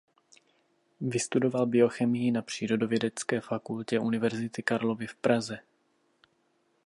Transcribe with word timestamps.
Vystudoval 1.01 1.65
biochemii 1.65 2.31
na 2.31 2.41
Přírodovědecké 2.41 3.41
fakultě 3.41 3.99
Univerzity 3.99 4.63
Karlovy 4.63 5.07
v 5.07 5.15
Praze. 5.15 5.59